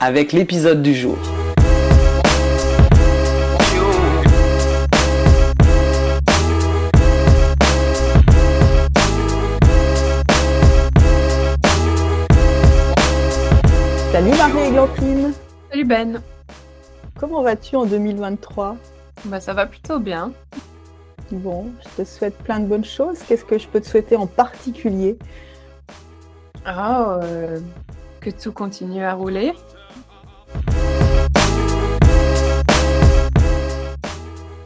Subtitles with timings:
[0.00, 1.18] avec l'épisode du jour.
[14.10, 15.32] Salut Marie-Églantine
[15.70, 16.22] Salut Ben
[17.18, 18.76] Comment vas-tu en 2023
[19.26, 20.32] bah, Ça va plutôt bien.
[21.30, 23.18] Bon, je te souhaite plein de bonnes choses.
[23.28, 25.18] Qu'est-ce que je peux te souhaiter en particulier?
[26.64, 27.60] Ah, euh,
[28.20, 29.52] que tout continue à rouler.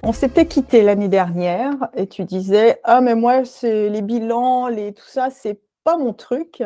[0.06, 4.92] On s'était quitté l'année dernière et tu disais Ah, mais moi, c'est les bilans, les,
[4.92, 6.62] tout ça, c'est pas mon truc.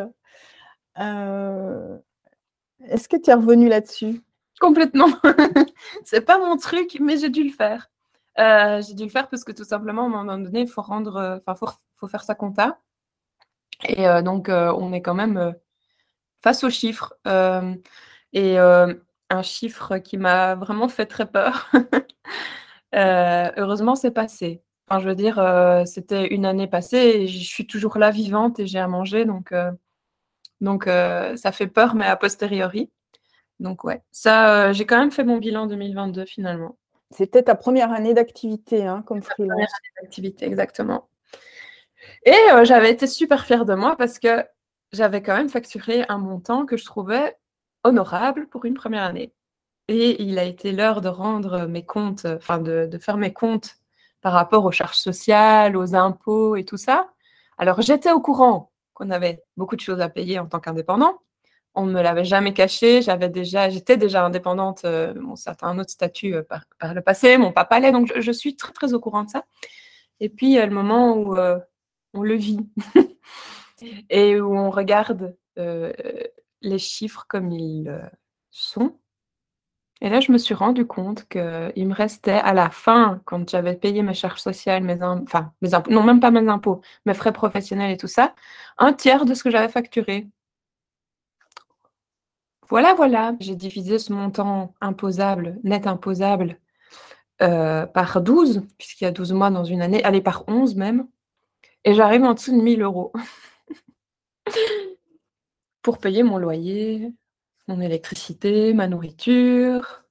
[0.98, 1.98] Euh,
[2.88, 4.22] Est-ce que tu es revenu là-dessus?
[4.60, 5.06] Complètement.
[6.05, 7.88] c'est pas mon truc, mais j'ai dû le faire.
[8.41, 10.82] Euh, j'ai dû le faire parce que tout simplement, à un moment donné, il faut
[10.82, 12.80] rendre, euh, enfin, faut, faut, faire sa compta.
[13.88, 15.55] Et donc, on est quand même
[16.42, 17.14] face aux chiffres.
[18.32, 18.58] et
[19.30, 21.70] un chiffre qui m'a vraiment fait très peur.
[22.94, 24.62] Euh, heureusement, c'est passé.
[24.88, 28.58] Enfin, je veux dire, euh, c'était une année passée et je suis toujours là vivante
[28.60, 29.70] et j'ai à manger, donc, euh,
[30.62, 32.90] donc ça fait peur, mais a posteriori.
[33.60, 36.78] Donc ouais, ça, j'ai quand même fait mon bilan 2022 finalement.
[37.10, 39.50] C'était ta première année d'activité hein, comme freelance.
[39.50, 41.10] Première année d'activité, exactement.
[42.24, 44.46] Et j'avais été super fière de moi parce que
[44.92, 47.36] j'avais quand même facturé un montant que je trouvais
[47.84, 49.32] honorable pour une première année.
[49.88, 53.76] Et il a été l'heure de rendre mes comptes, enfin de, faire mes comptes
[54.20, 57.08] par rapport aux charges sociales, aux impôts et tout ça.
[57.56, 61.19] Alors j'étais au courant qu'on avait beaucoup de choses à payer en tant qu'indépendant.
[61.75, 63.03] On ne me l'avait jamais caché.
[63.03, 64.84] J'avais déjà, j'étais déjà indépendante.
[64.84, 67.38] Euh, bon, un autre statut euh, par, le passé.
[67.38, 69.44] Mon papa l'est, donc je, suis très très au courant de ça.
[70.20, 71.58] Et puis a le moment où euh,
[72.14, 72.58] on le vit
[74.10, 75.36] et où on regarde
[76.62, 78.10] les chiffres comme ils
[78.50, 78.98] sont
[80.00, 81.41] et là, je me suis rendu compte qu'il
[81.88, 85.91] me restait à la fin, quand j'avais payé mes charges sociales, mes, enfin, mes impôts,
[85.91, 88.34] non, même pas mes impôts, mes frais professionnels et tout ça,
[88.78, 90.28] un tiers de ce que j'avais facturé.
[92.68, 93.34] Voilà, voilà.
[93.41, 96.58] J'ai divisé ce montant imposable, net imposable,
[97.42, 101.08] euh, par 12, puisqu'il y a 12 mois dans une année, allez, par 11 même,
[101.84, 103.12] et j'arrive en dessous de 1000 euros
[105.88, 107.15] pour payer mon loyer,
[107.66, 110.04] mon électricité, ma nourriture,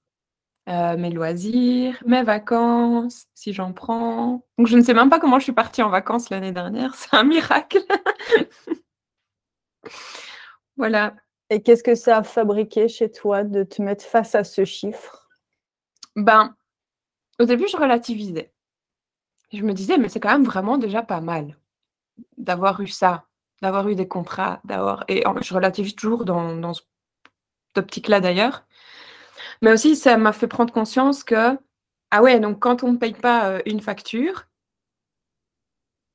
[0.67, 4.43] euh, mes loisirs, mes vacances, si j'en prends.
[4.57, 7.15] Donc je ne sais même pas comment je suis partie en vacances l'année dernière, c'est
[7.15, 7.77] un miracle.
[10.77, 11.13] voilà.
[11.51, 15.29] Et qu'est-ce que ça a fabriqué chez toi de te mettre face à ce chiffre?
[16.15, 16.55] Ben,
[17.39, 18.51] au début, je relativisais.
[19.53, 21.55] Je me disais, mais c'est quand même vraiment déjà pas mal
[22.35, 23.26] d'avoir eu ça,
[23.61, 25.03] d'avoir eu des contrats, d'avoir.
[25.07, 26.81] Et je relativise toujours dans, dans ce
[27.75, 28.65] optique-là d'ailleurs.
[29.61, 31.57] Mais aussi, ça m'a fait prendre conscience que,
[32.11, 34.45] ah ouais, donc quand on ne paye pas euh, une facture,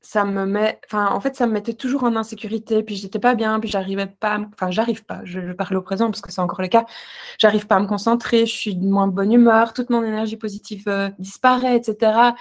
[0.03, 3.35] ça me met, enfin, en fait, ça me mettait toujours en insécurité, puis j'étais pas
[3.37, 6.41] bien, puis j'arrivais pas, enfin, j'arrive pas, je, je, parle au présent parce que c'est
[6.41, 6.85] encore le cas,
[7.39, 10.89] j'arrive pas à me concentrer, je suis de moins bonne humeur, toute mon énergie positive
[10.89, 12.33] euh, disparaît, etc.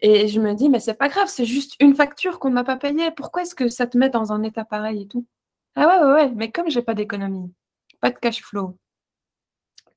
[0.00, 2.76] Et je me dis, mais c'est pas grave, c'est juste une facture qu'on m'a pas
[2.76, 5.26] payée, pourquoi est-ce que ça te met dans un état pareil et tout?
[5.76, 7.52] Ah ouais, ouais, ouais, mais comme j'ai pas d'économie,
[8.00, 8.78] pas de cash flow,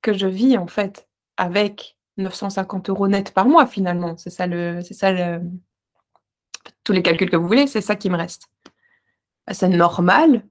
[0.01, 1.07] que je vis en fait
[1.37, 4.17] avec 950 euros net par mois finalement.
[4.17, 5.41] C'est ça le, c'est ça le,
[6.83, 8.47] tous les calculs que vous voulez, c'est ça qui me reste.
[9.47, 10.45] Bah, c'est normal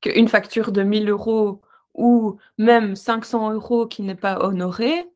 [0.00, 1.62] qu'une facture de 1000 euros
[1.94, 5.08] ou même 500 euros qui n'est pas honorée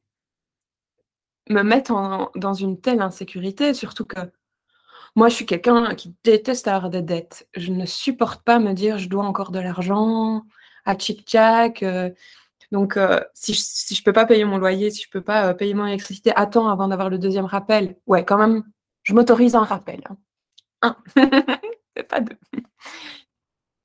[1.48, 1.91] me mette
[2.36, 4.21] dans une telle insécurité, surtout que
[5.16, 7.48] moi, je suis quelqu'un qui déteste avoir des dettes.
[7.56, 10.42] Je ne supporte pas me dire je dois encore de l'argent,
[10.84, 11.83] à chic-chac.
[11.83, 12.10] Euh,
[12.71, 15.54] donc, euh, si, je, ne peux pas payer mon loyer, si je peux pas euh,
[15.54, 18.62] payer mon électricité temps avant d'avoir le deuxième rappel, ouais, quand même,
[19.03, 20.03] je m'autorise un rappel.
[20.09, 20.16] Hein.
[20.82, 20.97] Un.
[21.97, 22.38] C'est pas deux.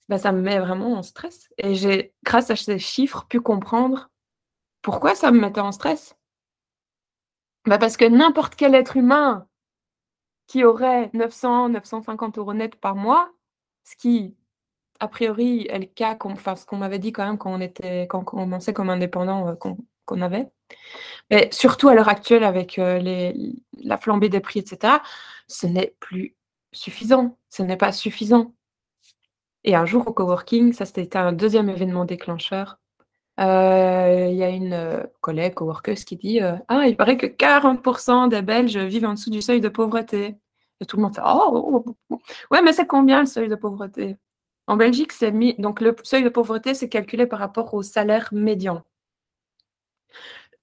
[0.08, 1.50] Bah, ça me met vraiment en stress.
[1.58, 4.10] Et j'ai, grâce à ces chiffres, pu comprendre
[4.82, 6.16] pourquoi ça me mettait en stress.
[7.66, 9.48] Bah parce que n'importe quel être humain
[10.48, 13.32] qui aurait 900, 950 euros net par mois,
[13.84, 14.36] ce qui
[15.00, 18.04] a priori, est le cas, enfin, ce qu'on m'avait dit quand même quand on, était,
[18.04, 19.56] quand on commençait comme indépendant, euh,
[20.06, 20.48] qu'on avait,
[21.32, 24.96] Mais surtout à l'heure actuelle, avec les, la flambée des prix, etc.,
[25.48, 26.35] ce n'est plus
[26.76, 27.38] suffisant.
[27.50, 28.54] Ce n'est pas suffisant.
[29.64, 32.80] Et un jour au coworking, ça c'était un deuxième événement déclencheur.
[33.40, 37.26] Euh, il y a une euh, collègue coworkeuse qui dit euh, Ah, il paraît que
[37.26, 40.36] 40% des Belges vivent en dessous du seuil de pauvreté.
[40.82, 43.50] Et tout le monde fait oh, oh, oh, oh, ouais, mais c'est combien le seuil
[43.50, 44.18] de pauvreté?
[44.68, 45.56] En Belgique, c'est mis.
[45.60, 48.84] Donc le seuil de pauvreté, c'est calculé par rapport au salaire médian.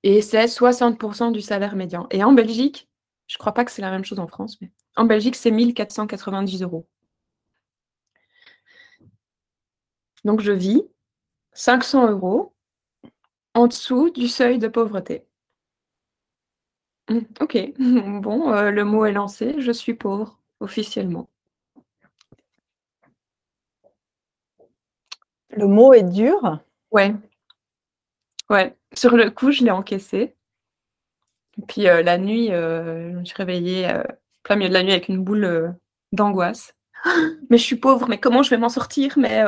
[0.02, 2.06] Et c'est 60% du salaire médian.
[2.10, 2.88] Et en Belgique,
[3.26, 5.50] je ne crois pas que c'est la même chose en France, mais en Belgique, c'est
[5.50, 6.86] 1490 euros.
[10.24, 10.82] Donc je vis
[11.54, 12.54] 500 euros
[13.54, 15.24] en dessous du seuil de pauvreté.
[17.08, 17.56] Mmh, ok,
[18.22, 21.28] bon, euh, le mot est lancé, je suis pauvre, officiellement.
[25.50, 26.58] Le mot est dur?
[26.90, 27.14] Ouais.
[28.48, 30.36] Ouais, sur le coup, je l'ai encaissé.
[31.58, 33.88] Et puis euh, la nuit, euh, je me suis réveillée
[34.42, 35.74] plein milieu de la nuit avec une boule
[36.12, 36.74] d'angoisse.
[37.50, 39.14] Mais je suis pauvre, mais comment je vais m'en sortir?
[39.16, 39.42] Mais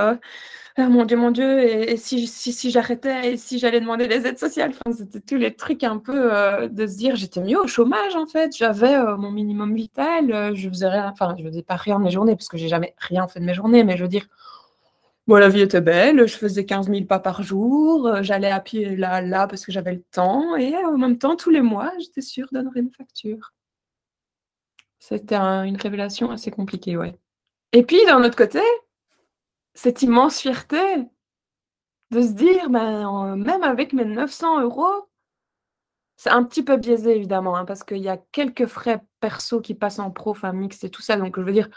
[0.76, 4.40] ah, mon Dieu, mon Dieu, et, si, si, j'arrêtais, et si j'allais demander des aides
[4.40, 7.68] sociales, enfin, c'était tous les trucs un peu euh, de se dire, j'étais mieux au
[7.68, 11.62] chômage en fait, j'avais euh, mon minimum vital, euh, je faisais rien, enfin, je faisais
[11.62, 13.96] pas rien de mes journées, parce que j'ai jamais rien fait de mes journées, mais
[13.96, 14.26] je veux dire,
[15.28, 18.96] bon, la vie était belle, je faisais 15 000 pas par jour, j'allais à pied
[18.96, 22.20] là, là, parce que j'avais le temps, et en même temps, tous les mois, j'étais
[22.20, 23.52] sûre d'honorer une facture.
[25.06, 27.14] C'était une révélation assez compliquée, ouais.
[27.72, 28.62] Et puis, d'un autre côté,
[29.74, 30.78] cette immense fierté
[32.10, 35.10] de se dire, ben, même avec mes 900 euros,
[36.16, 39.74] c'est un petit peu biaisé évidemment, hein, parce qu'il y a quelques frais perso qui
[39.74, 41.16] passent en pro, enfin mix et tout ça.
[41.16, 41.68] Donc je veux dire,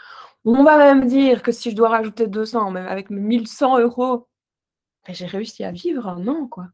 [0.46, 4.26] on va même dire que si je dois rajouter 200, même avec mes 1100 euros,
[5.06, 6.68] ben, j'ai réussi à vivre un an, quoi.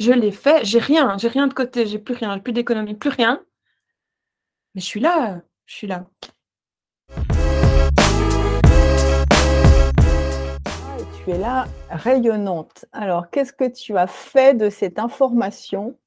[0.00, 3.10] Je l'ai fait, j'ai rien, j'ai rien de côté, j'ai plus rien, plus d'économie, plus
[3.10, 3.44] rien.
[4.74, 6.06] Mais je suis là, je suis là.
[11.24, 12.84] tu es là rayonnante.
[12.92, 15.98] Alors, qu'est-ce que tu as fait de cette information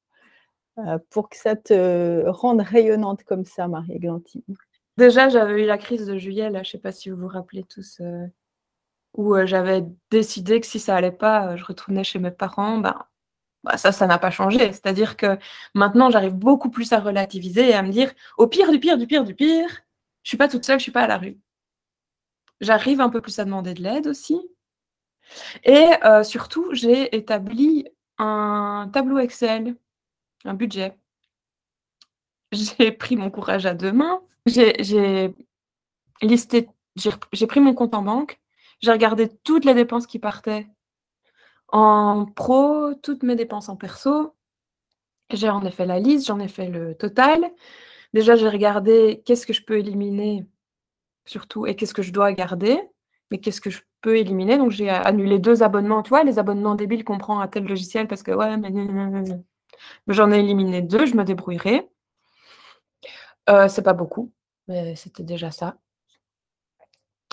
[0.78, 4.44] euh, pour que ça te rende rayonnante comme ça, Marie-Églantine
[4.98, 7.28] Déjà, j'avais eu la crise de juillet, là, je ne sais pas si vous vous
[7.28, 8.25] rappelez tous, euh,
[9.16, 12.78] où euh, j'avais décidé que si ça allait pas, je retournais chez mes parents.
[12.78, 12.96] Ben,
[13.63, 14.60] bah, ça, ça n'a pas changé.
[14.72, 15.38] C'est-à-dire que
[15.74, 19.08] maintenant, j'arrive beaucoup plus à relativiser et à me dire, au pire du pire du
[19.08, 19.69] pire du pire,
[20.24, 21.40] je suis pas toute seule, je suis pas à la rue.
[22.62, 24.40] J'arrive un peu plus à demander de l'aide aussi.
[25.63, 27.88] Et euh, surtout, j'ai établi
[28.18, 29.75] un tableau Excel,
[30.46, 30.98] un budget.
[32.52, 34.22] J'ai pris mon courage à deux mains.
[34.46, 35.34] J'ai
[36.22, 38.40] listé, j'ai pris mon compte en banque.
[38.81, 40.68] J'ai regardé toutes les dépenses qui partaient
[41.72, 44.36] en pro, toutes mes dépenses en perso.
[45.32, 47.52] J'ai en fait la liste, j'en ai fait le total.
[48.14, 50.46] Déjà, j'ai regardé qu'est-ce que je peux éliminer
[51.26, 52.82] surtout et qu'est-ce que je dois garder
[53.32, 56.76] mais qu'est-ce que je peux éliminer Donc j'ai annulé deux abonnements, tu vois, les abonnements
[56.76, 58.72] débiles qu'on prend à tel logiciel parce que ouais, mais,
[60.08, 61.90] j'en ai éliminé deux, je me débrouillerai.
[63.50, 64.32] Euh, c'est pas beaucoup,
[64.68, 65.78] mais c'était déjà ça.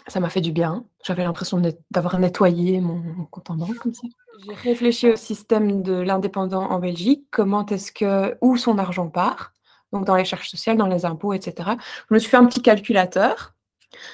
[0.06, 0.86] Ça m'a fait du bien.
[1.04, 4.06] J'avais l'impression d'avoir nettoyé mon, compte en banque comme ça.
[4.44, 9.52] J'ai réfléchi au système de l'indépendant en Belgique, comment est-ce que, où son argent part,
[9.92, 11.70] donc dans les charges sociales, dans les impôts, etc.
[12.08, 13.54] Je me suis fait un petit calculateur.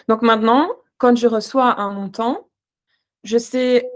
[0.08, 2.48] Donc maintenant, quand je reçois un montant,
[3.22, 3.90] je sais,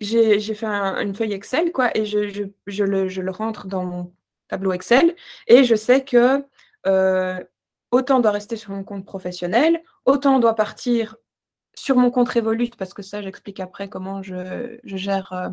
[0.00, 2.44] j'ai fait une feuille Excel, quoi, et je,
[2.84, 4.12] le, rentre dans mon
[4.48, 5.16] tableau Excel,
[5.48, 6.44] et je sais que
[6.86, 7.42] euh,
[7.90, 11.16] autant doit rester sur mon compte professionnel, autant doit partir
[11.76, 15.32] sur mon compte Revolut, parce que ça, j'explique après comment je, gère.
[15.32, 15.48] Euh,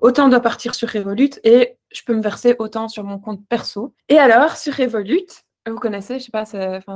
[0.00, 3.94] autant doit partir sur Revolut et je peux me verser autant sur mon compte perso.
[4.08, 5.26] Et alors, sur Revolut,
[5.66, 6.44] vous connaissez, je sais pas,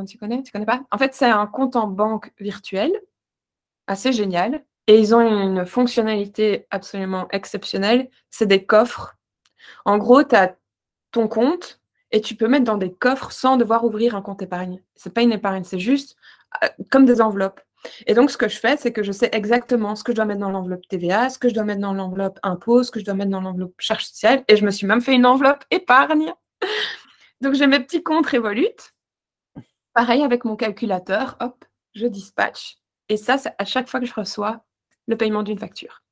[0.07, 0.83] tu connais, tu connais pas?
[0.91, 2.93] En fait, c'est un compte en banque virtuel
[3.87, 4.65] assez génial.
[4.87, 9.17] Et ils ont une fonctionnalité absolument exceptionnelle, c'est des coffres.
[9.87, 10.57] En gros, tu as
[11.11, 11.81] ton compte
[12.11, 14.83] et tu peux mettre dans des coffres sans devoir ouvrir un compte épargne.
[14.95, 16.17] C'est pas une épargne, c'est juste
[16.63, 17.61] euh, comme des enveloppes.
[18.07, 20.25] Et donc, ce que je fais, c'est que je sais exactement ce que je dois
[20.25, 23.05] mettre dans l'enveloppe TVA, ce que je dois mettre dans l'enveloppe impôt, ce que je
[23.05, 24.45] dois mettre dans l'enveloppe charge sociale.
[24.49, 26.33] Et je me suis même fait une enveloppe épargne.
[27.41, 28.93] Donc, j'ai mes petits comptes Revolut.
[29.93, 31.65] Pareil avec mon calculateur, hop,
[31.95, 32.79] je dispatch.
[33.09, 34.65] Et ça, c'est à chaque fois que je reçois
[35.07, 36.03] le paiement d'une facture.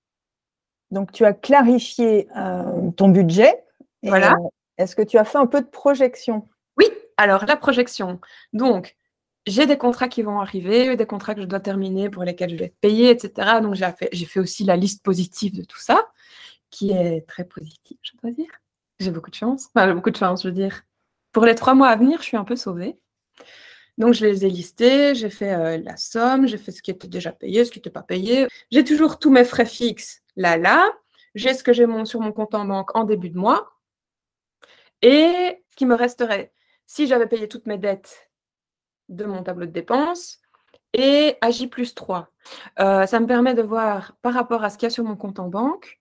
[0.90, 3.64] Donc, tu as clarifié euh, ton budget.
[4.02, 4.32] Voilà.
[4.32, 4.48] Euh,
[4.78, 6.48] est-ce que tu as fait un peu de projection?
[6.76, 6.86] Oui,
[7.16, 8.20] alors la projection.
[8.52, 8.94] Donc,
[9.46, 12.56] j'ai des contrats qui vont arriver, des contrats que je dois terminer pour lesquels je
[12.56, 13.60] vais être payée, etc.
[13.60, 16.08] Donc, j'ai fait, aussi la liste positive de tout ça,
[16.70, 18.50] qui est très positive, je dois dire.
[19.00, 19.68] j'ai beaucoup de chance.
[19.74, 20.82] Enfin, j'ai beaucoup de chance, je veux dire.
[21.32, 22.98] Pour les trois mois à venir, je suis un peu sauvée.
[23.98, 27.08] Donc, je les ai listés, j'ai fait euh, la somme, j'ai fait ce qui était
[27.08, 28.46] déjà payé, ce qui n'était pas payé.
[28.70, 30.90] J'ai toujours tous mes frais fixes là, là.
[31.34, 33.72] J'ai ce que j'ai sur mon compte en banque en début de mois.
[35.02, 36.52] Et ce qui me resterait,
[36.86, 38.31] si j'avais payé toutes mes dettes
[39.12, 40.40] de mon tableau de dépenses,
[40.94, 42.30] et AJ plus 3.
[42.80, 45.16] Euh, ça me permet de voir par rapport à ce qu'il y a sur mon
[45.16, 46.00] compte en banque,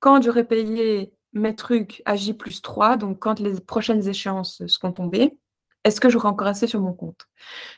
[0.00, 4.92] quand j'aurais payé mes trucs à J plus 3, donc quand les prochaines échéances seront
[4.92, 5.38] tombées,
[5.84, 7.26] est-ce que j'aurai encore assez sur mon compte?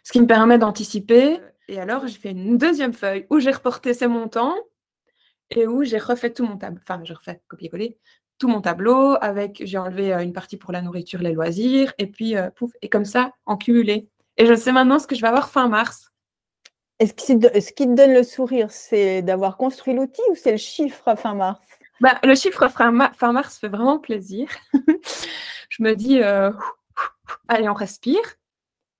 [0.03, 1.39] Ce qui me permet d'anticiper.
[1.69, 4.55] Et alors, j'ai fait une deuxième feuille où j'ai reporté ces montants
[5.51, 6.81] et où j'ai refait tout mon tableau.
[6.83, 7.99] Enfin, j'ai refait copier-coller
[8.39, 12.07] tout mon tableau avec, j'ai enlevé euh, une partie pour la nourriture, les loisirs, et
[12.07, 14.09] puis euh, pouf, et comme ça, en cumulé.
[14.39, 16.13] Et je sais maintenant ce que je vais avoir fin mars.
[17.01, 21.15] Est-ce qui, qui te donne le sourire, c'est d'avoir construit l'outil ou c'est le chiffre
[21.17, 21.61] fin mars?
[22.01, 24.49] Bah, Le chiffre fin, mars fait vraiment plaisir.
[25.69, 26.53] je me dis, euh,
[27.49, 28.23] allez, on respire.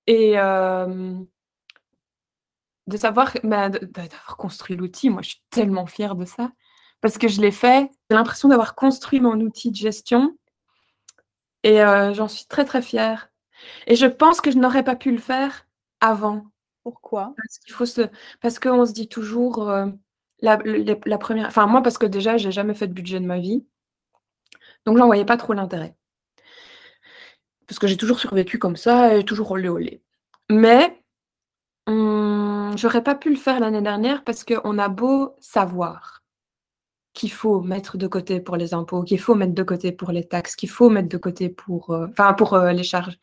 [0.07, 0.35] Et
[2.87, 6.51] de savoir, bah, d'avoir construit l'outil, moi je suis tellement fière de ça.
[7.01, 10.35] Parce que je l'ai fait, j'ai l'impression d'avoir construit mon outil de gestion.
[11.63, 13.28] Et j'en suis très très fière.
[13.87, 15.67] Et je pense que je n'aurais pas pu le faire
[16.01, 16.45] avant.
[16.83, 17.33] Pourquoi?
[17.37, 18.01] Parce qu'il faut se,
[18.41, 19.69] parce qu'on se dit toujours
[20.41, 20.57] la,
[21.05, 23.65] la, première, enfin moi parce que déjà j'ai jamais fait de budget de ma vie,
[24.85, 25.95] donc j'en voyais pas trop l'intérêt.
[27.67, 30.01] Parce que j'ai toujours survécu comme ça et toujours olé olé.
[30.49, 31.03] Mais
[31.87, 36.23] hum, j'aurais pas pu le faire l'année dernière parce qu'on a beau savoir
[37.13, 40.27] qu'il faut mettre de côté pour les impôts, qu'il faut mettre de côté pour les
[40.27, 43.19] taxes, qu'il faut mettre de côté pour, euh, enfin pour euh, les charges.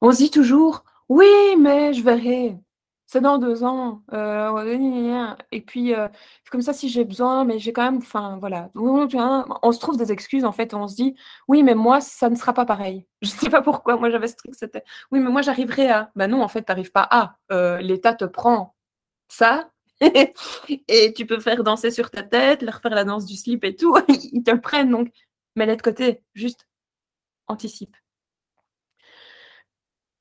[0.00, 1.26] On se dit toujours, oui,
[1.58, 2.58] mais je verrai.
[3.06, 4.02] C'est dans deux ans.
[4.12, 6.06] Euh, et puis, euh,
[6.50, 8.70] comme ça si j'ai besoin, mais j'ai quand même, enfin, voilà.
[8.76, 10.74] On se trouve des excuses, en fait.
[10.74, 11.16] On se dit,
[11.48, 13.06] oui, mais moi, ça ne sera pas pareil.
[13.22, 13.96] Je ne sais pas pourquoi.
[13.96, 16.12] Moi, j'avais ce truc, c'était, oui, mais moi, j'arriverai à.
[16.14, 17.36] Ben non, en fait, tu n'arrives pas à.
[17.52, 18.76] Euh, L'État te prend
[19.28, 19.70] ça.
[20.00, 23.76] et tu peux faire danser sur ta tête, leur faire la danse du slip et
[23.76, 23.96] tout.
[24.08, 24.90] Ils te le prennent.
[24.90, 25.10] Donc,
[25.56, 26.22] mets-les de côté.
[26.34, 26.68] Juste
[27.48, 27.96] anticipe.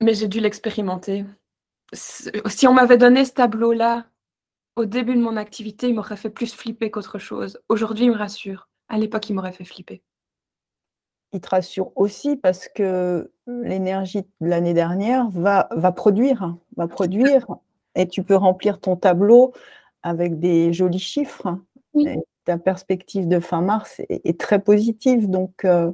[0.02, 1.26] Mais j'ai dû l'expérimenter.
[1.94, 4.06] Si on m'avait donné ce tableau-là
[4.76, 7.60] au début de mon activité, il m'aurait fait plus flipper qu'autre chose.
[7.68, 8.70] Aujourd'hui, il me rassure.
[8.88, 10.02] À l'époque, il m'aurait fait flipper.
[11.34, 17.46] Il te rassure aussi parce que l'énergie de l'année dernière va, va produire, va produire,
[17.96, 19.54] et tu peux remplir ton tableau
[20.02, 21.58] avec des jolis chiffres.
[22.46, 25.92] ta perspective de fin mars est, très positive, donc euh,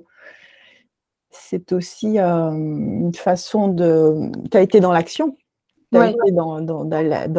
[1.35, 4.31] c'est aussi euh, une façon de...
[4.49, 5.37] Tu as été dans l'action,
[5.91, 6.59] tu as été dans,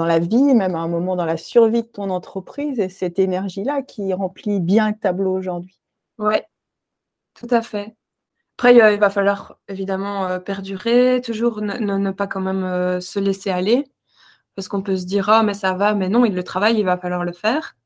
[0.04, 3.82] la, vie, même à un moment dans la survie de ton entreprise, et cette énergie-là
[3.82, 5.78] qui remplit bien le tableau aujourd'hui.
[6.18, 6.36] Oui,
[7.34, 7.96] tout à fait.
[8.58, 13.50] Après, il va falloir évidemment euh, perdurer, toujours ne, pas quand même euh, se laisser
[13.50, 13.84] aller,
[14.54, 16.84] parce qu'on peut se dire, ah, mais ça va, mais non, il le travail, il
[16.84, 17.76] va falloir le faire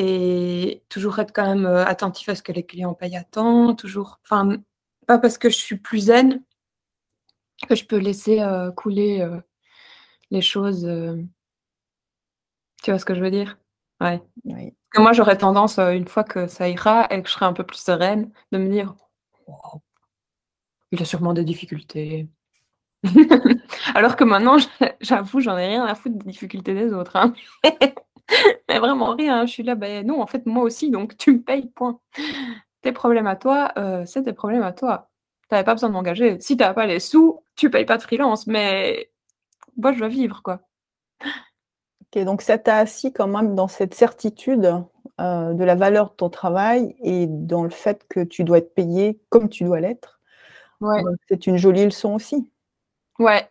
[0.00, 3.74] et toujours être quand même euh, attentif à ce que les clients payent à temps,
[3.74, 4.58] toujours, enfin,
[5.08, 6.40] pas parce que je suis plus zen
[7.68, 9.40] que je peux laisser euh, couler euh,
[10.30, 10.88] les choses.
[12.82, 13.58] Tu vois ce que je veux dire?
[14.00, 14.22] Ouais.
[14.44, 14.72] Oui.
[14.90, 17.64] Que moi, j'aurais tendance, une fois que ça ira et que je serai un peu
[17.64, 18.94] plus sereine, de me dire
[20.92, 22.28] il a sûrement des difficultés.
[23.96, 24.58] Alors que maintenant,
[25.00, 27.16] j'avoue, j'en ai rien à foutre des difficultés des autres.
[27.16, 27.32] Hein.
[28.68, 29.46] mais vraiment rien.
[29.46, 32.00] Je suis là, ben non, en fait, moi aussi, donc tu me payes, point.
[32.82, 35.10] Tes problèmes à toi, euh, c'est tes problèmes à toi.
[35.42, 36.38] Tu n'avais pas besoin de m'engager.
[36.40, 39.10] Si tu n'as pas les sous, tu payes pas de freelance, mais
[39.76, 40.60] moi, je dois vivre, quoi.
[41.22, 44.84] Ok, donc ça t'a assis quand même dans cette certitude
[45.20, 48.74] euh, de la valeur de ton travail et dans le fait que tu dois être
[48.74, 50.20] payé comme tu dois l'être.
[50.80, 51.02] Ouais.
[51.28, 52.50] C'est une jolie leçon aussi.
[53.18, 53.48] Ouais.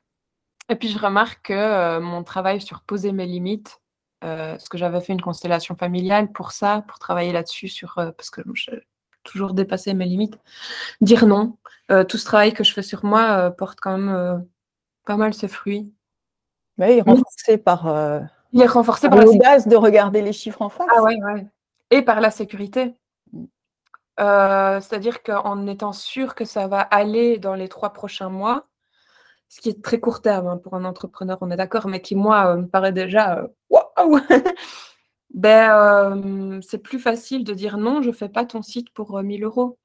[0.70, 3.82] Et puis je remarque que euh, mon travail sur poser mes limites,
[4.24, 8.12] euh, parce que j'avais fait une constellation familiale pour ça, pour travailler là-dessus, sur, euh,
[8.12, 8.82] parce que j'ai
[9.24, 10.40] toujours dépassé mes limites.
[11.02, 11.58] Dire non.
[11.92, 14.46] Euh, tout ce travail que je fais sur moi porte quand même
[15.06, 15.94] pas mal ses fruits.
[16.80, 17.88] Oui, renforcé par,
[18.54, 20.88] il est renforcé par, l'audace de regarder les chiffres en face.
[20.96, 21.48] Ah ouais, ouais.
[21.92, 22.96] Et par la sécurité.
[23.32, 23.46] Mm.
[24.18, 28.68] C'est-à-dire qu'en étant sûr que ça va aller dans les trois prochains mois,
[29.50, 32.16] ce qui est très court terme hein, pour un entrepreneur, on est d'accord, mais qui,
[32.16, 33.48] moi, me paraît déjà
[35.34, 39.78] ben, c'est plus facile de dire non, je fais pas ton site pour 1000 euros.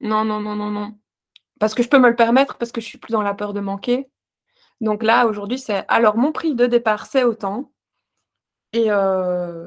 [0.00, 0.98] Non, non, non, non, non.
[1.60, 3.52] Parce que je peux me le permettre, parce que je suis plus dans la peur
[3.54, 4.10] de manquer.
[4.80, 7.72] Donc là, aujourd'hui, c'est alors mon prix de départ, c'est autant.
[8.72, 8.86] Et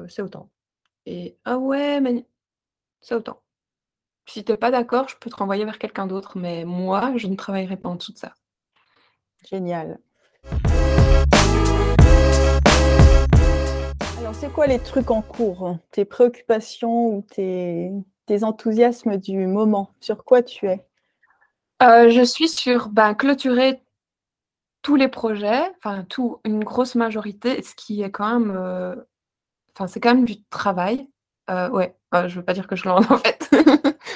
[0.08, 0.50] c'est autant.
[1.06, 2.26] Et ah ouais, mais
[3.00, 3.42] c'est autant.
[4.26, 7.26] Si tu n'es pas d'accord, je peux te renvoyer vers quelqu'un d'autre, mais moi, je
[7.28, 8.34] ne travaillerai pas en dessous de ça.
[9.48, 10.00] Génial.
[14.34, 15.78] C'est quoi les trucs en cours?
[15.92, 17.92] Tes préoccupations ou tes,
[18.42, 19.90] enthousiasmes du moment?
[20.00, 20.84] Sur quoi tu es?
[21.82, 23.80] Euh, Je suis sur ben, clôturer
[24.82, 28.54] tous les projets, enfin, tout, une grosse majorité, ce qui est quand même.
[28.56, 28.96] Euh,
[29.86, 31.08] c'est quand même du travail.
[31.48, 33.50] Euh, ouais, je ne veux pas dire que je glande en fait.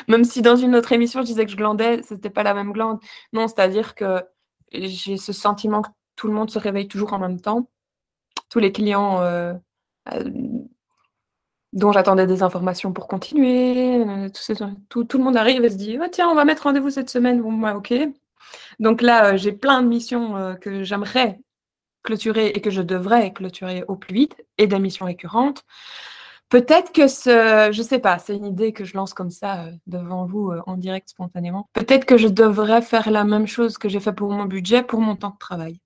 [0.09, 2.55] même si dans une autre émission, je disais que je glandais, ce n'était pas la
[2.55, 2.99] même glande.
[3.33, 4.25] Non, c'est-à-dire que
[4.73, 7.69] j'ai ce sentiment que tout le monde se réveille toujours en même temps.
[8.51, 9.55] Tous les clients euh,
[11.73, 14.03] dont j'attendais des informations pour continuer.
[14.07, 14.29] Euh,
[14.89, 17.41] tout, le monde arrive et se dit oh, tiens, on va mettre rendez-vous cette semaine.
[17.43, 17.95] Bon, ok.
[18.79, 21.41] Donc là, euh, j'ai plein de missions que j'aimerais
[22.03, 25.65] clôturer et que je devrais clôturer au plus vite et des missions récurrentes.
[26.49, 30.25] Peut-être que ce, je sais pas, c'est une idée que je lance comme ça devant
[30.25, 31.69] vous en direct spontanément.
[31.75, 35.01] Peut-être que je devrais faire la même chose que j'ai fait pour mon budget pour
[35.01, 35.79] mon temps de travail.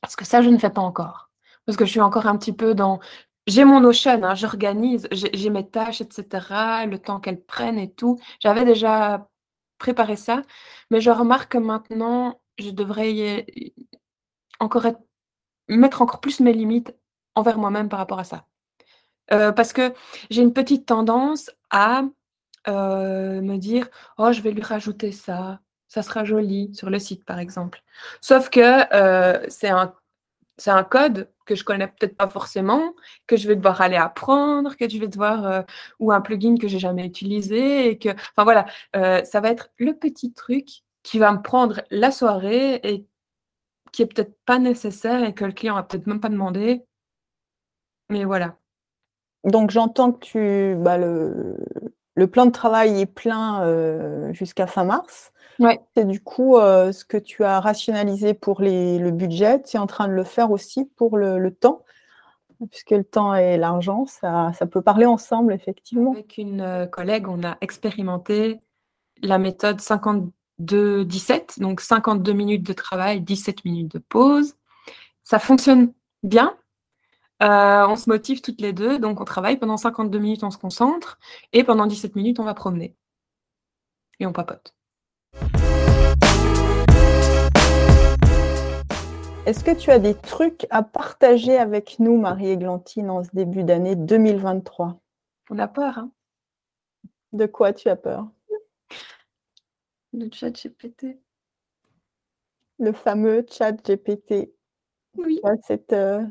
[0.00, 1.30] Parce que ça, je ne fais pas encore.
[1.66, 3.00] Parce que je suis encore un petit peu dans.
[3.46, 8.18] J'ai mon Notion, hein, j'organise, j'ai mes tâches, etc., le temps qu'elles prennent et tout.
[8.40, 9.28] J'avais déjà
[9.78, 10.42] préparé ça,
[10.90, 13.46] mais je remarque que maintenant, je devrais
[14.60, 14.86] encore
[15.68, 16.94] mettre encore plus mes limites
[17.34, 18.46] envers moi-même par rapport à ça.
[19.32, 19.94] Euh, parce que
[20.30, 22.02] j'ai une petite tendance à
[22.68, 27.24] euh, me dire oh je vais lui rajouter ça ça sera joli sur le site
[27.24, 27.82] par exemple
[28.20, 28.60] sauf que
[28.94, 29.94] euh, c'est un
[30.58, 32.94] c'est un code que je connais peut-être pas forcément,
[33.26, 35.62] que je vais devoir aller apprendre, que je vais devoir, euh,
[36.00, 39.94] ou un plugin que j'ai jamais utilisé, que, enfin voilà, euh, ça va être le
[39.94, 40.68] petit truc
[41.02, 43.06] qui va me prendre la soirée et
[43.92, 46.84] qui est peut-être pas nécessaire et que le client a peut-être même pas demandé.
[48.10, 48.56] Mais voilà.
[49.44, 51.56] Donc j'entends que tu, bah, le,
[52.14, 55.32] le, plan de travail est plein euh, jusqu'à fin mars.
[55.58, 55.80] Ouais.
[55.96, 59.80] Et du coup, euh, ce que tu as rationalisé pour les, le budget, tu es
[59.80, 61.84] en train de le faire aussi pour le, temps,
[62.70, 66.12] puisque le temps et l'argent, ça, ça, peut parler ensemble, effectivement.
[66.12, 68.60] Avec une euh, collègue, on a expérimenté
[69.22, 74.56] la méthode 52-17, donc 52 minutes de travail, 17 minutes de pause.
[75.22, 76.56] Ça fonctionne bien.
[77.42, 80.58] Euh, on se motive toutes les deux, donc on travaille pendant 52 minutes, on se
[80.58, 81.18] concentre,
[81.52, 82.96] et pendant 17 minutes, on va promener.
[84.20, 84.74] Et on papote.
[89.46, 93.96] Est-ce que tu as des trucs à partager avec nous, Marie-Églantine, en ce début d'année
[93.96, 94.98] 2023
[95.50, 96.10] On a peur, hein
[97.32, 98.26] De quoi tu as peur?
[100.14, 101.18] Le chat GPT.
[102.78, 104.54] Le fameux chat GPT.
[105.16, 105.40] Oui.
[105.92, 106.22] Euh,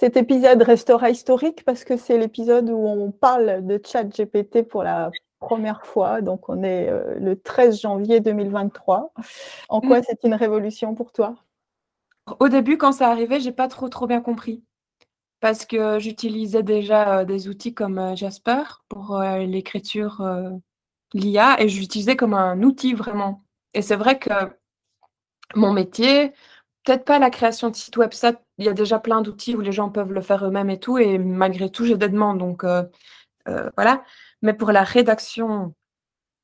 [0.00, 4.82] cet épisode restera historique parce que c'est l'épisode où on parle de chat GPT pour
[4.82, 5.10] la
[5.40, 6.22] première fois.
[6.22, 9.12] Donc, on est euh, le 13 janvier 2023.
[9.68, 10.04] En quoi mm.
[10.08, 11.34] c'est une révolution pour toi?
[12.38, 14.64] Au début, quand ça arrivait, j'ai pas trop trop bien compris.
[15.40, 20.22] Parce que j'utilisais déjà euh, des outils comme euh, Jasper pour l'écriture
[21.12, 23.44] l'IA et j'utilisais comme un outil vraiment.
[23.74, 24.30] Et c'est vrai que
[25.54, 26.32] mon métier,
[26.84, 29.60] peut-être pas la création de sites web, ça, il y a déjà plein d'outils où
[29.60, 32.38] les gens peuvent le faire eux-mêmes et tout, et malgré tout, j'ai des demandes.
[32.38, 32.64] Donc
[33.76, 34.04] voilà.
[34.42, 35.74] Mais pour la rédaction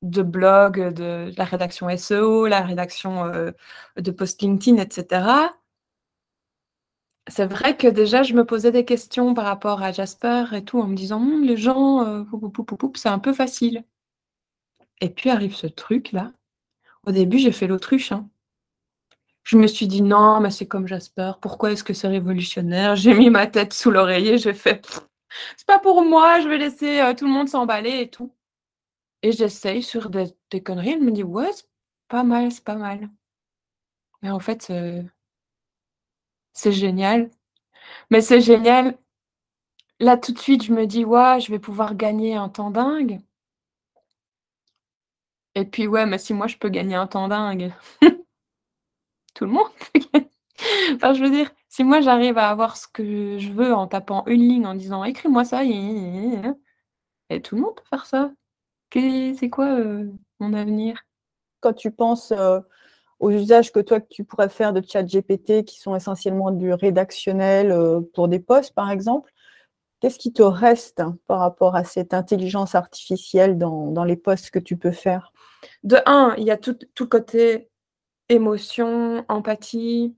[0.02, 3.52] de blog, de, la rédaction SEO, la rédaction euh,
[3.96, 5.52] de post LinkedIn, etc.,
[7.28, 10.80] c'est vrai que déjà, je me posais des questions par rapport à Jasper et tout,
[10.80, 12.24] en me disant, «Hum, les gens, euh,
[12.94, 13.84] c'est un peu facile.
[15.00, 16.32] Et puis arrive ce truc-là.
[17.04, 18.12] Au début, j'ai fait l'autruche.
[18.12, 18.28] Hein.
[19.46, 22.96] Je me suis dit, non, mais c'est comme Jasper, pourquoi est-ce que c'est révolutionnaire?
[22.96, 24.84] J'ai mis ma tête sous l'oreiller, j'ai fait,
[25.56, 28.34] c'est pas pour moi, je vais laisser euh, tout le monde s'emballer et tout.
[29.22, 31.68] Et j'essaye sur des, conneries, elle me dit ouais, c'est
[32.08, 33.08] pas mal, c'est pas mal.
[34.22, 34.72] Mais en fait,
[36.52, 37.30] c'est génial.
[38.10, 38.98] Mais c'est génial.
[40.00, 43.20] Là, tout de suite, je me dis ouais, je vais pouvoir gagner un temps dingue.
[45.54, 47.72] Et puis ouais, mais si moi je peux gagner un temps dingue,
[49.36, 49.68] tout le monde.
[50.94, 54.24] Enfin, je veux dire, si moi j'arrive à avoir ce que je veux en tapant
[54.26, 58.32] une ligne en disant écris-moi ça, et tout le monde peut faire ça.
[58.92, 61.02] C'est quoi euh, mon avenir?
[61.60, 62.60] Quand tu penses euh,
[63.20, 66.72] aux usages que toi que tu pourrais faire de chat GPT qui sont essentiellement du
[66.72, 69.30] rédactionnel euh, pour des posts par exemple,
[70.00, 74.58] qu'est-ce qui te reste par rapport à cette intelligence artificielle dans, dans les posts que
[74.58, 75.32] tu peux faire?
[75.82, 77.68] De un, il y a tout, tout le côté
[78.28, 80.14] émotion, empathie,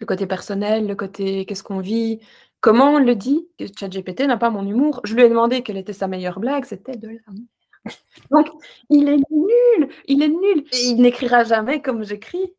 [0.00, 2.20] le côté personnel, le côté qu'est-ce qu'on vit,
[2.64, 3.46] Comment on le dit?
[3.58, 6.64] Que ChatGPT n'a pas mon humour Je lui ai demandé quelle était sa meilleure blague,
[6.64, 7.44] c'était de la merde.
[8.30, 8.48] Donc,
[8.88, 10.64] il est nul, il est nul.
[10.72, 12.54] Il n'écrira jamais comme j'écris.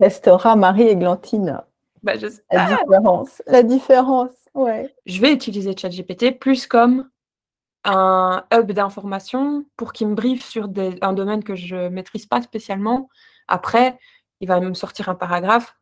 [0.00, 1.62] Restera Marie Églantine.
[2.02, 2.14] Bah,
[2.50, 4.92] la différence, la différence, ouais.
[5.06, 7.08] Je vais utiliser ChatGPT plus comme
[7.84, 10.68] un hub d'information pour qu'il me briefe sur
[11.00, 13.08] un domaine que je ne maîtrise pas spécialement.
[13.48, 13.98] Après,
[14.40, 15.74] il va me sortir un paragraphe.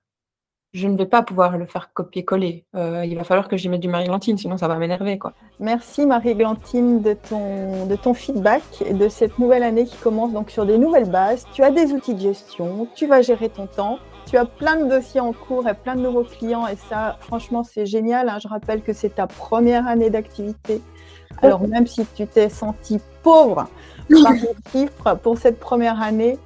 [0.73, 2.67] Je ne vais pas pouvoir le faire copier-coller.
[2.75, 5.19] Euh, il va falloir que j'y mette du Marie-Glantine, sinon ça va m'énerver.
[5.19, 5.33] quoi.
[5.59, 10.51] Merci Marie-Glantine de ton, de ton feedback et de cette nouvelle année qui commence donc
[10.51, 11.47] sur des nouvelles bases.
[11.55, 14.89] Tu as des outils de gestion, tu vas gérer ton temps, tu as plein de
[14.91, 18.29] dossiers en cours et plein de nouveaux clients et ça, franchement, c'est génial.
[18.29, 18.39] Hein.
[18.43, 20.83] Je rappelle que c'est ta première année d'activité.
[21.43, 23.69] Alors même si tu t'es senti pauvre
[24.23, 26.39] par les chiffres pour cette première année,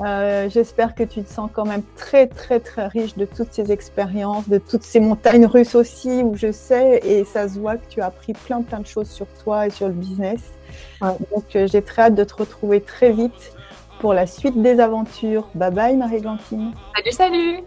[0.00, 3.70] euh, j'espère que tu te sens quand même très très très riche de toutes ces
[3.72, 7.86] expériences, de toutes ces montagnes russes aussi, où je sais, et ça se voit que
[7.88, 10.40] tu as appris plein plein de choses sur toi et sur le business.
[11.00, 13.52] Donc euh, j'ai très hâte de te retrouver très vite
[14.00, 15.48] pour la suite des aventures.
[15.54, 16.72] Bye bye Marie-Glantine.
[16.96, 17.62] Salut, salut